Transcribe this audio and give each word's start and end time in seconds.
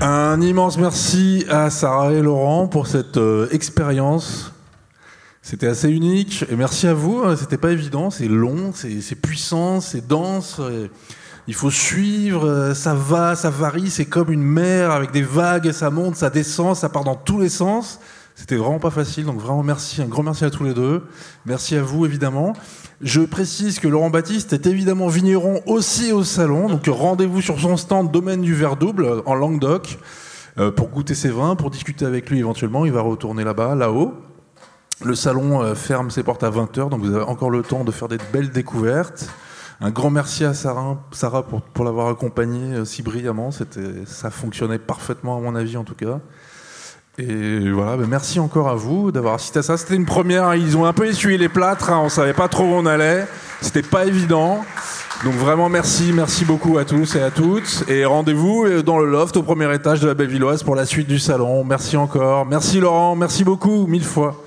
Un 0.00 0.40
immense 0.40 0.78
merci 0.78 1.44
à 1.48 1.70
Sarah 1.70 2.12
et 2.12 2.22
Laurent 2.22 2.68
pour 2.68 2.86
cette 2.86 3.16
euh, 3.16 3.48
expérience. 3.50 4.52
C'était 5.42 5.66
assez 5.66 5.90
unique. 5.90 6.44
Et 6.50 6.56
merci 6.56 6.86
à 6.86 6.94
vous. 6.94 7.22
hein, 7.24 7.34
C'était 7.36 7.56
pas 7.56 7.72
évident. 7.72 8.10
C'est 8.10 8.28
long, 8.28 8.72
c'est 8.74 9.14
puissant, 9.20 9.80
c'est 9.80 10.06
dense. 10.06 10.60
Il 11.48 11.54
faut 11.54 11.70
suivre. 11.70 12.46
euh, 12.46 12.74
Ça 12.74 12.94
va, 12.94 13.34
ça 13.34 13.50
varie. 13.50 13.90
C'est 13.90 14.04
comme 14.04 14.30
une 14.30 14.42
mer 14.42 14.90
avec 14.92 15.10
des 15.10 15.22
vagues. 15.22 15.72
Ça 15.72 15.90
monte, 15.90 16.16
ça 16.16 16.30
descend, 16.30 16.76
ça 16.76 16.88
part 16.88 17.04
dans 17.04 17.16
tous 17.16 17.40
les 17.40 17.48
sens. 17.48 17.98
C'était 18.38 18.54
vraiment 18.54 18.78
pas 18.78 18.90
facile. 18.90 19.24
Donc 19.24 19.40
vraiment 19.40 19.64
merci. 19.64 20.00
Un 20.00 20.06
grand 20.06 20.22
merci 20.22 20.44
à 20.44 20.50
tous 20.50 20.62
les 20.62 20.72
deux. 20.72 21.02
Merci 21.44 21.74
à 21.74 21.82
vous 21.82 22.06
évidemment. 22.06 22.52
Je 23.00 23.20
précise 23.22 23.80
que 23.80 23.88
Laurent 23.88 24.10
Baptiste 24.10 24.52
est 24.52 24.64
évidemment 24.66 25.08
vigneron 25.08 25.60
aussi 25.66 26.12
au 26.12 26.22
salon. 26.22 26.68
Donc 26.68 26.86
rendez-vous 26.86 27.40
sur 27.42 27.58
son 27.58 27.76
stand 27.76 28.12
Domaine 28.12 28.42
du 28.42 28.54
Verre 28.54 28.76
Double 28.76 29.24
en 29.26 29.34
Languedoc 29.34 29.98
euh, 30.58 30.70
pour 30.70 30.88
goûter 30.88 31.16
ses 31.16 31.30
vins, 31.30 31.56
pour 31.56 31.70
discuter 31.70 32.04
avec 32.04 32.30
lui 32.30 32.38
éventuellement. 32.38 32.86
Il 32.86 32.92
va 32.92 33.00
retourner 33.00 33.42
là-bas, 33.42 33.74
là-haut. 33.74 34.14
Le 35.04 35.16
salon 35.16 35.60
euh, 35.60 35.74
ferme 35.74 36.12
ses 36.12 36.22
portes 36.22 36.44
à 36.44 36.50
20h, 36.50 36.90
donc 36.90 37.00
vous 37.00 37.16
avez 37.16 37.24
encore 37.24 37.50
le 37.50 37.62
temps 37.64 37.82
de 37.82 37.90
faire 37.90 38.06
des 38.06 38.18
belles 38.32 38.50
découvertes. 38.50 39.28
Un 39.80 39.90
grand 39.90 40.10
merci 40.10 40.44
à 40.44 40.54
Sarah, 40.54 40.96
pour, 41.74 41.84
l'avoir 41.84 42.06
accompagné 42.06 42.76
euh, 42.76 42.84
si 42.84 43.02
brillamment. 43.02 43.50
Ça 44.06 44.30
fonctionnait 44.30 44.78
parfaitement 44.78 45.36
à 45.36 45.40
mon 45.40 45.56
avis 45.56 45.76
en 45.76 45.84
tout 45.84 45.96
cas. 45.96 46.20
Et 47.20 47.70
voilà, 47.72 47.96
ben 47.96 48.06
merci 48.06 48.38
encore 48.38 48.68
à 48.68 48.76
vous 48.76 49.10
d'avoir 49.10 49.34
assisté 49.34 49.58
à 49.58 49.62
ça. 49.62 49.76
C'était 49.76 49.96
une 49.96 50.06
première, 50.06 50.44
hein. 50.44 50.56
ils 50.56 50.76
ont 50.76 50.84
un 50.84 50.92
peu 50.92 51.06
essuyé 51.06 51.36
les 51.36 51.48
plâtres, 51.48 51.90
hein. 51.90 52.00
on 52.04 52.08
savait 52.08 52.32
pas 52.32 52.46
trop 52.46 52.62
où 52.62 52.74
on 52.74 52.86
allait. 52.86 53.26
C'était 53.60 53.82
pas 53.82 54.06
évident. 54.06 54.64
Donc 55.24 55.34
vraiment 55.34 55.68
merci, 55.68 56.12
merci 56.14 56.44
beaucoup 56.44 56.78
à 56.78 56.84
tous 56.84 57.16
et 57.16 57.20
à 57.20 57.32
toutes. 57.32 57.82
Et 57.88 58.04
rendez-vous 58.04 58.66
euh, 58.66 58.82
dans 58.84 59.00
le 59.00 59.10
loft 59.10 59.36
au 59.36 59.42
premier 59.42 59.74
étage 59.74 59.98
de 59.98 60.06
la 60.06 60.14
Bellevilloise 60.14 60.62
pour 60.62 60.76
la 60.76 60.86
suite 60.86 61.08
du 61.08 61.18
salon. 61.18 61.64
Merci 61.64 61.96
encore. 61.96 62.46
Merci 62.46 62.78
Laurent, 62.78 63.16
merci 63.16 63.42
beaucoup, 63.42 63.88
mille 63.88 64.04
fois. 64.04 64.40